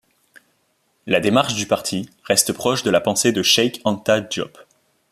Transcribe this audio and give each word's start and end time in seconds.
La 1.05 1.19
démarche 1.19 1.53
du 1.53 1.67
parti 1.67 2.09
reste 2.23 2.53
proche 2.53 2.81
de 2.81 2.89
la 2.89 3.01
pensée 3.01 3.31
de 3.33 3.43
Cheikh 3.43 3.81
Anta 3.83 4.19
Diop. 4.19 4.57